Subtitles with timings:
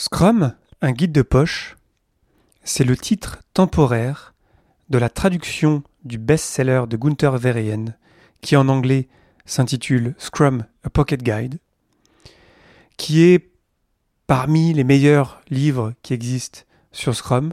[0.00, 1.76] Scrum, un guide de poche,
[2.64, 4.32] c'est le titre temporaire
[4.88, 7.84] de la traduction du best-seller de Gunther Verheyen,
[8.40, 9.08] qui en anglais
[9.44, 11.58] s'intitule Scrum, a Pocket Guide,
[12.96, 13.50] qui est
[14.26, 16.60] parmi les meilleurs livres qui existent
[16.92, 17.52] sur Scrum.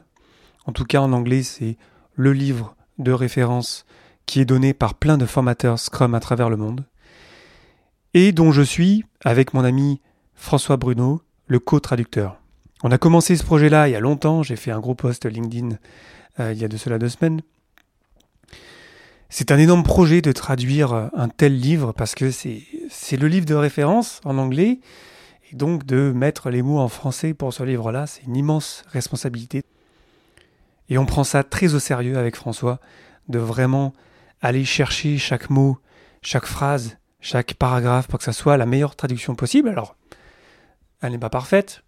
[0.65, 1.77] En tout cas, en anglais, c'est
[2.15, 3.85] le livre de référence
[4.25, 6.85] qui est donné par plein de formateurs Scrum à travers le monde,
[8.13, 9.99] et dont je suis, avec mon ami
[10.33, 12.39] François Bruno, le co-traducteur.
[12.83, 15.77] On a commencé ce projet-là il y a longtemps, j'ai fait un gros post LinkedIn
[16.39, 17.41] euh, il y a de cela deux semaines.
[19.29, 23.45] C'est un énorme projet de traduire euh, un tel livre parce que c'est le livre
[23.45, 24.79] de référence en anglais
[25.51, 29.63] et donc de mettre les mots en français pour ce livre-là, c'est une immense responsabilité.
[30.89, 32.79] Et on prend ça très au sérieux avec François,
[33.27, 33.93] de vraiment
[34.41, 35.77] aller chercher chaque mot,
[36.21, 39.69] chaque phrase, chaque paragraphe pour que ça soit la meilleure traduction possible.
[39.69, 39.95] Alors,
[41.01, 41.83] elle n'est pas parfaite,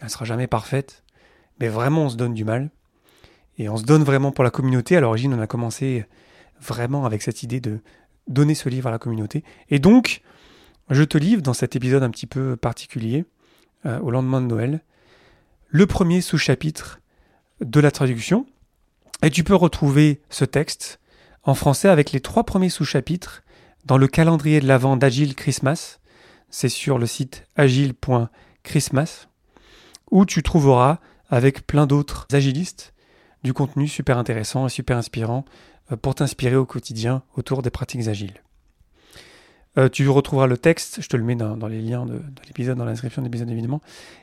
[0.00, 1.02] elle sera jamais parfaite,
[1.60, 2.70] mais vraiment on se donne du mal.
[3.58, 4.96] Et on se donne vraiment pour la communauté.
[4.96, 6.06] À l'origine, on a commencé
[6.60, 7.80] vraiment avec cette idée de
[8.28, 9.42] donner ce livre à la communauté.
[9.68, 10.22] Et donc,
[10.90, 13.24] je te livre dans cet épisode un petit peu particulier,
[13.84, 14.80] euh, au lendemain de Noël,
[15.68, 17.00] le premier sous-chapitre
[17.60, 18.46] de la traduction.
[19.22, 21.00] Et tu peux retrouver ce texte
[21.42, 23.42] en français avec les trois premiers sous-chapitres
[23.84, 25.98] dans le calendrier de l'Avent d'Agile Christmas.
[26.50, 29.28] C'est sur le site agile.christmas
[30.10, 32.94] où tu trouveras avec plein d'autres agilistes
[33.44, 35.44] du contenu super intéressant et super inspirant
[35.92, 38.42] euh, pour t'inspirer au quotidien autour des pratiques agiles.
[39.76, 42.84] Euh, tu retrouveras le texte, je te le mets dans, les liens de, l'épisode, dans
[42.84, 43.80] l'inscription de l'épisode évidemment,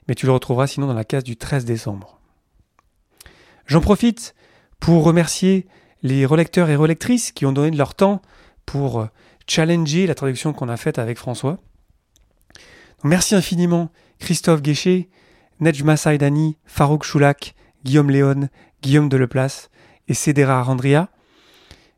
[0.08, 2.20] mais tu le retrouveras sinon dans la case du 13 décembre.
[3.67, 4.36] J'en profite
[4.80, 5.67] pour remercier
[6.04, 8.22] les relecteurs et relectrices qui ont donné de leur temps
[8.66, 9.06] pour euh,
[9.48, 11.60] challenger la traduction qu'on a faite avec François.
[13.06, 13.89] Merci infiniment
[14.20, 15.09] Christophe Guéchet,
[15.59, 18.50] Nejma Saïdani, Farouk Choulak, Guillaume Léon,
[18.81, 19.70] Guillaume Deleplace
[20.08, 21.09] et Cédera Randria.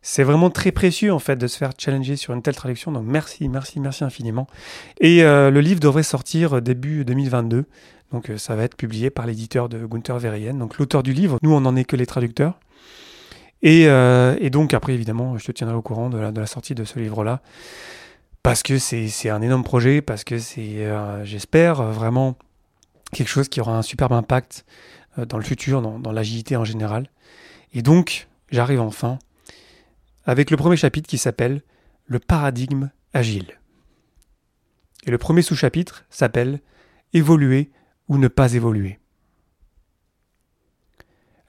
[0.01, 2.91] C'est vraiment très précieux en fait de se faire challenger sur une telle traduction.
[2.91, 4.47] Donc merci, merci, merci infiniment.
[5.01, 7.65] Et euh, le livre devrait sortir début 2022.
[8.11, 11.39] Donc euh, ça va être publié par l'éditeur de Gunther Verheyen, donc l'auteur du livre.
[11.41, 12.59] Nous, on n'en est que les traducteurs.
[13.65, 16.99] Euh, et, donc après, évidemment, je te tiendrai au courant de la, sortie de ce
[16.99, 17.41] livre-là.
[18.47, 20.87] Parce que c'est un énorme projet, parce que c'est,
[21.25, 22.37] j'espère, vraiment
[23.11, 24.65] quelque chose qui aura un superbe impact
[25.17, 27.09] dans le futur, dans, dans l'agilité en général.
[27.73, 29.19] Et donc, j'arrive enfin
[30.25, 31.61] avec le premier chapitre qui s'appelle
[32.05, 33.59] Le paradigme agile.
[35.05, 36.61] Et le premier sous-chapitre s'appelle
[37.11, 37.69] Évoluer
[38.07, 38.97] ou ne pas évoluer.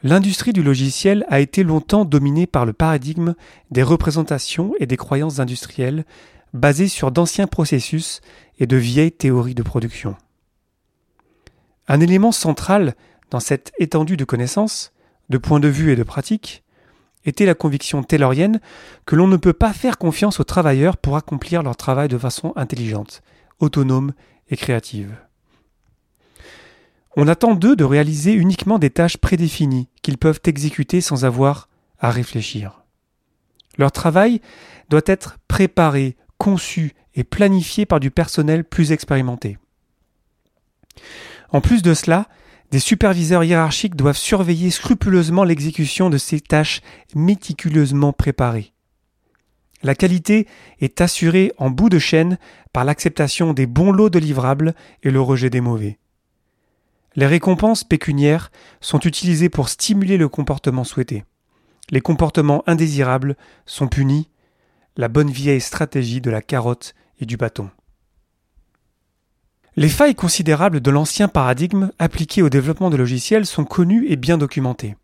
[0.03, 3.37] L'industrie du logiciel a été longtemps dominée par le paradigme
[3.71, 6.05] des représentations et des croyances industrielles
[6.53, 8.21] basées sur d'anciens processus
[8.59, 10.17] et de vieilles théories de production.
[11.87, 12.95] Un élément central
[13.31, 14.93] dans cette étendue de connaissances,
[15.29, 16.63] de points de vue et de pratiques,
[17.25, 18.61] était la conviction taylorienne
[19.05, 22.53] que l'on ne peut pas faire confiance aux travailleurs pour accomplir leur travail de façon
[22.57, 23.23] intelligente,
[23.59, 24.13] autonome
[24.49, 25.15] et créative.
[27.17, 32.11] On attend d'eux de réaliser uniquement des tâches prédéfinies qu'ils peuvent exécuter sans avoir à
[32.11, 32.85] réfléchir.
[33.77, 34.41] Leur travail
[34.89, 39.59] doit être préparé, conçu et planifié par du personnel plus expérimenté.
[41.51, 42.29] En plus de cela,
[42.71, 46.81] des superviseurs hiérarchiques doivent surveiller scrupuleusement l'exécution de ces tâches
[47.15, 48.73] méticuleusement préparées.
[49.83, 50.47] La qualité
[50.81, 52.39] est assurée en bout de chaîne
[52.73, 55.99] par l'acceptation des bons lots de livrables et le rejet des mauvais.
[57.15, 58.51] Les récompenses pécuniaires
[58.81, 61.25] sont utilisées pour stimuler le comportement souhaité.
[61.91, 64.29] Les comportements indésirables sont punis,
[64.99, 67.71] la bonne vieille stratégie de la carotte et du bâton.
[69.77, 74.37] Les failles considérables de l'ancien paradigme appliqué au développement de logiciels sont connues et bien
[74.37, 74.97] documentées.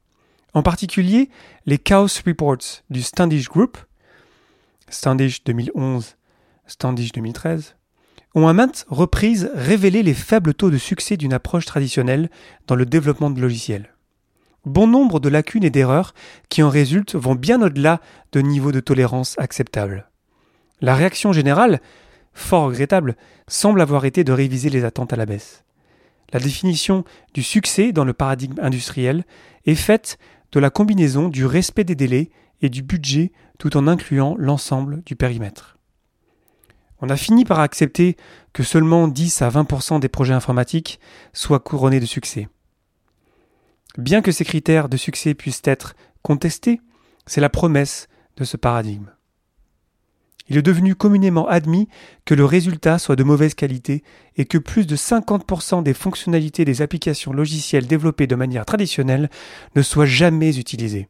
[0.53, 1.31] En particulier,
[1.65, 3.79] les Chaos Reports du Standish Group,
[4.89, 6.17] Standish 2011,
[6.67, 7.77] Standish 2013,
[8.35, 12.31] ont à maintes reprises révélé les faibles taux de succès d'une approche traditionnelle
[12.67, 13.94] dans le développement de logiciels.
[14.65, 16.15] Bon nombre de lacunes et d'erreurs
[16.49, 18.01] qui en résultent vont bien au-delà
[18.33, 20.11] de niveaux de tolérance acceptables.
[20.81, 21.81] La réaction générale
[22.35, 23.17] fort regrettable,
[23.49, 25.65] semble avoir été de réviser les attentes à la baisse.
[26.33, 29.25] La définition du succès dans le paradigme industriel
[29.67, 30.19] est faite
[30.53, 32.31] de la combinaison du respect des délais
[32.61, 35.79] et du budget tout en incluant l'ensemble du périmètre.
[37.01, 38.17] On a fini par accepter
[38.53, 40.99] que seulement 10 à 20% des projets informatiques
[41.33, 42.49] soient couronnés de succès.
[43.99, 46.81] Bien que ces critères de succès puissent être contestés,
[47.27, 49.11] c'est la promesse de ce paradigme.
[50.49, 51.89] Il est devenu communément admis
[52.27, 54.03] que le résultat soit de mauvaise qualité
[54.37, 59.31] et que plus de 50% des fonctionnalités des applications logicielles développées de manière traditionnelle
[59.75, 61.09] ne soient jamais utilisées.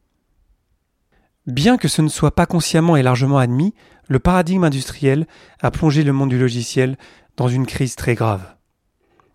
[1.47, 3.75] Bien que ce ne soit pas consciemment et largement admis,
[4.09, 5.27] le paradigme industriel
[5.61, 6.97] a plongé le monde du logiciel
[7.37, 8.55] dans une crise très grave.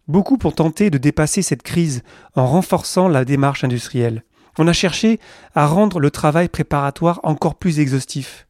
[0.10, 2.02] Beaucoup ont tenté de dépasser cette crise
[2.36, 4.24] en renforçant la démarche industrielle.
[4.58, 5.20] On a cherché
[5.54, 8.48] à rendre le travail préparatoire encore plus exhaustif.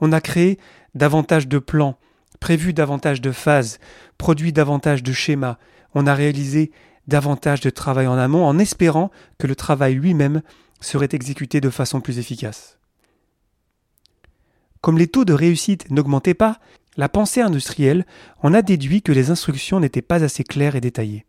[0.00, 0.58] On a créé
[0.94, 1.98] davantage de plans,
[2.40, 3.78] prévu davantage de phases,
[4.16, 5.58] produit davantage de schémas.
[5.94, 6.72] On a réalisé
[7.08, 10.40] davantage de travail en amont en espérant que le travail lui-même
[10.80, 12.78] serait exécuté de façon plus efficace.
[14.80, 16.58] Comme les taux de réussite n'augmentaient pas,
[16.96, 18.06] la pensée industrielle
[18.42, 21.24] en a déduit que les instructions n'étaient pas assez claires et détaillées.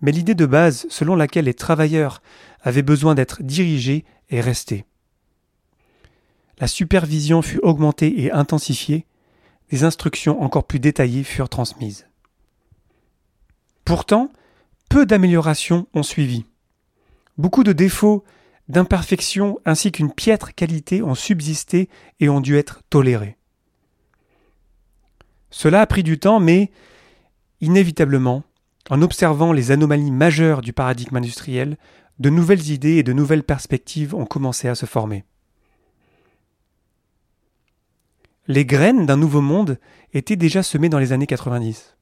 [0.00, 2.22] Mais l'idée de base selon laquelle les travailleurs
[2.62, 4.84] avaient besoin d'être dirigés est restée.
[6.58, 9.06] La supervision fut augmentée et intensifiée,
[9.70, 12.06] des instructions encore plus détaillées furent transmises.
[13.84, 14.30] Pourtant,
[14.88, 16.44] peu d'améliorations ont suivi.
[17.38, 18.24] Beaucoup de défauts
[18.68, 21.88] d'imperfections ainsi qu'une piètre qualité ont subsisté
[22.20, 23.36] et ont dû être tolérés.
[25.50, 26.70] Cela a pris du temps, mais
[27.60, 28.44] inévitablement,
[28.88, 31.76] en observant les anomalies majeures du paradigme industriel,
[32.18, 35.24] de nouvelles idées et de nouvelles perspectives ont commencé à se former.
[38.46, 39.78] Les graines d'un nouveau monde
[40.12, 41.96] étaient déjà semées dans les années 90.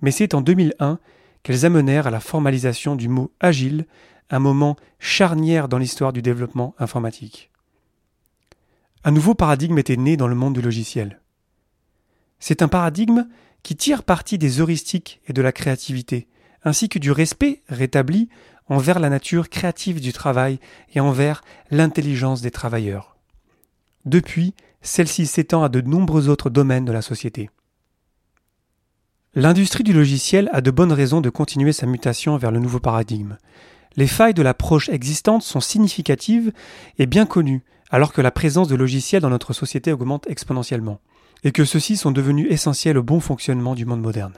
[0.00, 0.98] Mais c'est en 2001
[1.42, 3.86] qu'elles amenèrent à la formalisation du mot agile
[4.30, 7.50] un moment charnière dans l'histoire du développement informatique.
[9.02, 11.20] Un nouveau paradigme était né dans le monde du logiciel.
[12.40, 13.26] C'est un paradigme
[13.62, 16.28] qui tire parti des heuristiques et de la créativité,
[16.64, 18.28] ainsi que du respect rétabli
[18.66, 20.58] envers la nature créative du travail
[20.94, 23.16] et envers l'intelligence des travailleurs.
[24.04, 27.50] Depuis, celle-ci s'étend à de nombreux autres domaines de la société.
[29.34, 33.36] L'industrie du logiciel a de bonnes raisons de continuer sa mutation vers le nouveau paradigme,
[33.96, 36.52] les failles de l'approche existante sont significatives
[36.98, 41.00] et bien connues, alors que la présence de logiciels dans notre société augmente exponentiellement,
[41.44, 44.34] et que ceux-ci sont devenus essentiels au bon fonctionnement du monde moderne.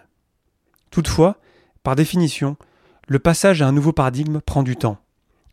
[0.90, 1.38] Toutefois,
[1.82, 2.56] par définition,
[3.08, 4.98] le passage à un nouveau paradigme prend du temps,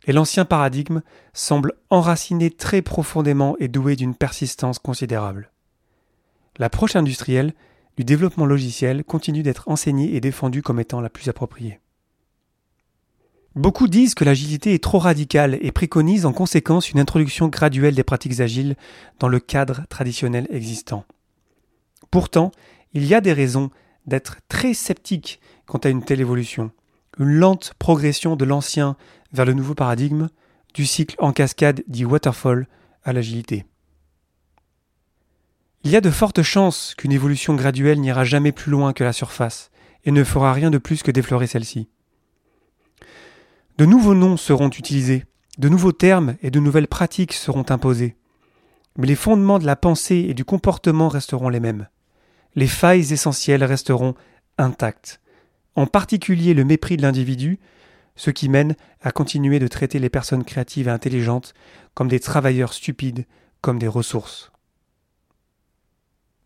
[0.06, 1.02] et l'ancien paradigme
[1.32, 5.50] semble enraciné très profondément et doué d'une persistance considérable.
[6.58, 7.54] L'approche industrielle
[7.96, 11.80] du développement logiciel continue d'être enseignée et défendue comme étant la plus appropriée.
[13.56, 18.04] Beaucoup disent que l'agilité est trop radicale et préconisent en conséquence une introduction graduelle des
[18.04, 18.76] pratiques agiles
[19.18, 21.04] dans le cadre traditionnel existant.
[22.10, 22.50] Pourtant,
[22.92, 23.70] il y a des raisons
[24.06, 26.70] d'être très sceptique quant à une telle évolution.
[27.18, 28.96] Une lente progression de l'ancien
[29.32, 30.28] vers le nouveau paradigme,
[30.74, 32.66] du cycle en cascade dit waterfall
[33.04, 33.64] à l'agilité.
[35.82, 39.12] Il y a de fortes chances qu'une évolution graduelle n'ira jamais plus loin que la
[39.12, 39.70] surface
[40.04, 41.88] et ne fera rien de plus que d'effleurer celle-ci.
[43.78, 45.24] De nouveaux noms seront utilisés,
[45.58, 48.16] de nouveaux termes et de nouvelles pratiques seront imposés.
[48.98, 51.88] Mais les fondements de la pensée et du comportement resteront les mêmes.
[52.56, 54.14] Les failles essentielles resteront
[54.58, 55.20] intactes,
[55.76, 57.58] en particulier le mépris de l'individu,
[58.16, 61.54] ce qui mène à continuer de traiter les personnes créatives et intelligentes
[61.94, 63.24] comme des travailleurs stupides,
[63.60, 64.50] comme des ressources.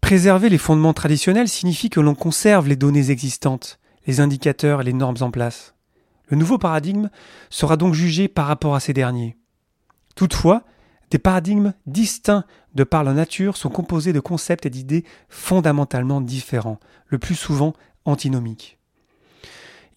[0.01, 4.93] Préserver les fondements traditionnels signifie que l'on conserve les données existantes, les indicateurs et les
[4.93, 5.75] normes en place.
[6.29, 7.09] Le nouveau paradigme
[7.51, 9.37] sera donc jugé par rapport à ces derniers.
[10.15, 10.63] Toutefois,
[11.11, 12.45] des paradigmes distincts
[12.75, 17.75] de par leur nature sont composés de concepts et d'idées fondamentalement différents, le plus souvent
[18.05, 18.79] antinomiques.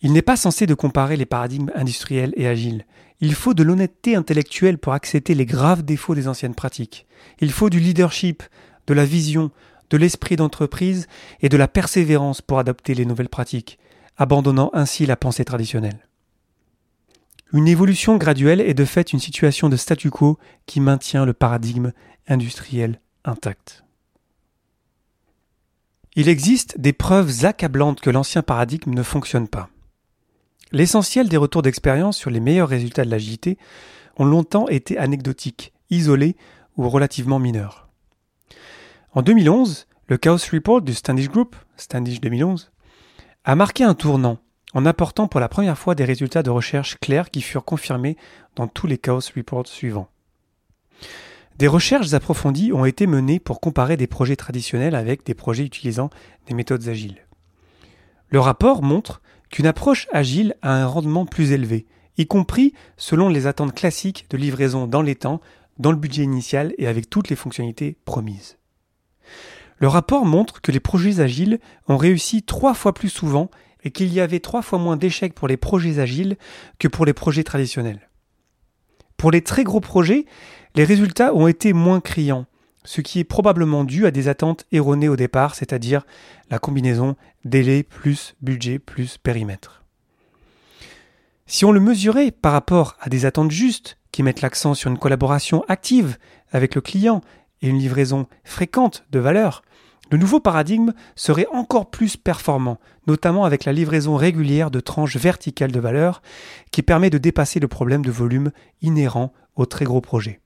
[0.01, 2.85] Il n'est pas censé de comparer les paradigmes industriels et agiles.
[3.19, 7.07] Il faut de l'honnêteté intellectuelle pour accepter les graves défauts des anciennes pratiques.
[7.39, 8.43] Il faut du leadership,
[8.85, 9.49] de la vision,
[9.89, 11.07] de l'esprit d'entreprise
[11.41, 13.79] et de la persévérance pour adopter les nouvelles pratiques,
[14.17, 16.07] abandonnant ainsi la pensée traditionnelle.
[17.53, 21.93] Une évolution graduelle est de fait une situation de statu quo qui maintient le paradigme
[22.27, 23.83] industriel intact.
[26.15, 29.69] Il existe des preuves accablantes que l'ancien paradigme ne fonctionne pas.
[30.71, 33.57] L'essentiel des retours d'expérience sur les meilleurs résultats de l'agilité
[34.17, 36.35] ont longtemps été anecdotiques, isolés
[36.75, 37.87] ou relativement mineurs.
[39.13, 42.71] En 2011, le Chaos Report du Standish Group, Standish 2011,
[43.45, 44.39] a marqué un tournant
[44.73, 48.17] en apportant pour la première fois des résultats de recherche clairs qui furent confirmés
[48.55, 50.09] dans tous les Chaos Reports suivants.
[51.57, 56.11] Des recherches approfondies ont été menées pour comparer des projets traditionnels avec des projets utilisant
[56.45, 57.25] des méthodes agiles.
[58.29, 61.87] Le rapport montre qu'une approche agile a un rendement plus élevé,
[62.17, 65.41] y compris selon les attentes classiques de livraison dans les temps,
[65.79, 68.57] dans le budget initial et avec toutes les fonctionnalités promises.
[69.77, 73.49] Le rapport montre que les projets agiles ont réussi trois fois plus souvent
[73.83, 76.37] et qu'il y avait trois fois moins d'échecs pour les projets agiles
[76.77, 78.09] que pour les projets traditionnels.
[79.17, 80.25] Pour les très gros projets,
[80.77, 82.45] les résultats ont été moins criants,
[82.83, 86.05] ce qui est probablement dû à des attentes erronées au départ, c'est-à-dire
[86.51, 87.15] la combinaison
[87.45, 89.83] délai plus budget plus périmètre.
[91.47, 94.99] Si on le mesurait par rapport à des attentes justes, qui mettent l'accent sur une
[94.99, 96.17] collaboration active
[96.51, 97.21] avec le client
[97.63, 99.63] et une livraison fréquente de valeur,
[100.11, 105.71] le nouveau paradigme serait encore plus performant, notamment avec la livraison régulière de tranches verticales
[105.71, 106.21] de valeur
[106.71, 108.51] qui permet de dépasser le problème de volume
[108.83, 110.39] inhérent aux très gros projets.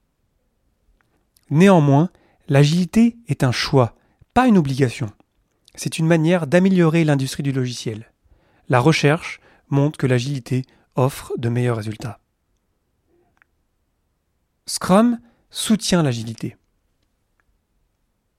[1.51, 2.10] Néanmoins,
[2.48, 3.96] l'agilité est un choix,
[4.34, 5.12] pas une obligation.
[5.75, 8.12] C'est une manière d'améliorer l'industrie du logiciel.
[8.70, 10.63] La recherche montre que l'agilité
[10.96, 12.20] offre de meilleurs résultats.
[14.65, 16.55] Scrum soutient l'agilité.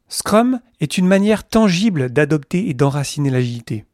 [0.09, 3.85] Scrum est une manière tangible d'adopter et d'enraciner l'agilité.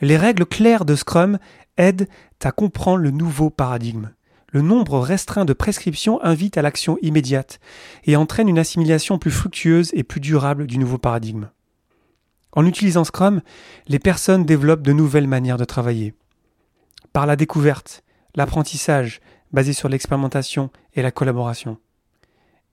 [0.00, 1.38] Les règles claires de Scrum
[1.76, 2.08] aident
[2.42, 4.10] à comprendre le nouveau paradigme.
[4.52, 7.60] Le nombre restreint de prescriptions invite à l'action immédiate
[8.04, 11.50] et entraîne une assimilation plus fructueuse et plus durable du nouveau paradigme.
[12.52, 13.42] En utilisant Scrum,
[13.86, 16.14] les personnes développent de nouvelles manières de travailler.
[17.12, 18.02] Par la découverte,
[18.34, 19.20] l'apprentissage
[19.52, 21.78] basé sur l'expérimentation et la collaboration.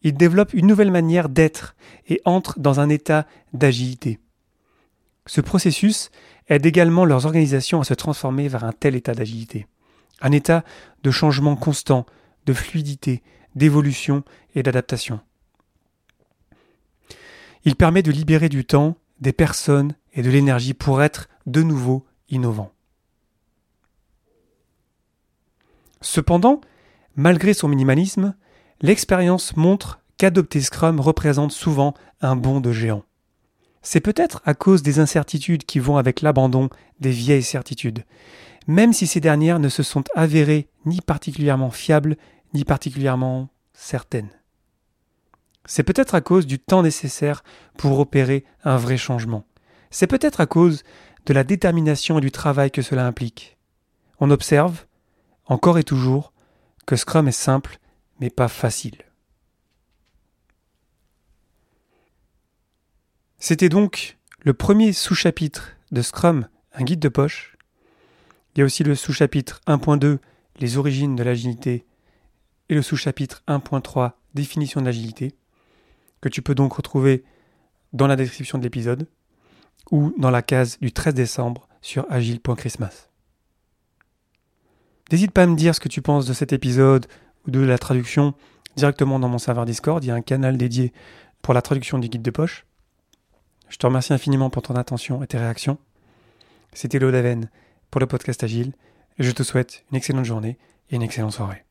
[0.01, 1.75] Ils développent une nouvelle manière d'être
[2.07, 4.19] et entrent dans un état d'agilité.
[5.27, 6.09] Ce processus
[6.47, 9.67] aide également leurs organisations à se transformer vers un tel état d'agilité,
[10.21, 10.63] un état
[11.03, 12.05] de changement constant,
[12.45, 13.23] de fluidité,
[13.55, 14.23] d'évolution
[14.55, 15.19] et d'adaptation.
[17.65, 22.05] Il permet de libérer du temps, des personnes et de l'énergie pour être de nouveau
[22.29, 22.71] innovant.
[26.01, 26.61] Cependant,
[27.15, 28.35] malgré son minimalisme,
[28.81, 33.03] l'expérience montre qu'adopter Scrum représente souvent un bond de géant.
[33.81, 36.69] C'est peut-être à cause des incertitudes qui vont avec l'abandon
[36.99, 38.03] des vieilles certitudes,
[38.67, 42.17] même si ces dernières ne se sont avérées ni particulièrement fiables
[42.53, 44.29] ni particulièrement certaines.
[45.65, 47.43] C'est peut-être à cause du temps nécessaire
[47.77, 49.45] pour opérer un vrai changement.
[49.89, 50.83] C'est peut-être à cause
[51.25, 53.57] de la détermination et du travail que cela implique.
[54.19, 54.85] On observe,
[55.45, 56.33] encore et toujours,
[56.85, 57.79] que Scrum est simple
[58.19, 59.03] mais pas facile.
[63.39, 67.56] C'était donc le premier sous-chapitre de Scrum, un guide de poche.
[68.57, 70.17] Il y a aussi le sous-chapitre 1.2,
[70.59, 71.85] les origines de l'agilité,
[72.69, 75.35] et le sous-chapitre 1.3, définition de l'agilité,
[76.21, 77.23] que tu peux donc retrouver
[77.93, 79.07] dans la description de l'épisode
[79.91, 83.09] ou dans la case du 13 décembre sur agile.christmas.
[85.11, 87.05] N'hésite pas à me dire ce que tu penses de cet épisode,
[87.45, 88.33] de la traduction
[88.75, 90.03] directement dans mon serveur Discord.
[90.03, 90.93] Il y a un canal dédié
[91.43, 92.65] pour la traduction du guide de poche.
[93.69, 95.77] Je te remercie infiniment pour ton attention et tes réactions.
[96.73, 97.51] C'était Daven
[97.91, 98.73] pour le podcast Agile
[99.19, 100.57] je te souhaite une excellente journée
[100.89, 101.66] et une excellente soirée.